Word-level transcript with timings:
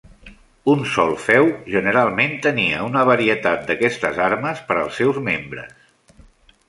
Un 0.71 0.79
sol 0.93 1.11
feu 1.25 1.49
generalment 1.75 2.33
tenia 2.45 2.79
una 2.87 3.03
varietat 3.11 3.69
d'aquestes 3.69 4.19
armes 4.31 4.65
per 4.71 4.79
als 4.81 4.99
seus 5.03 5.21
membres. 5.33 6.21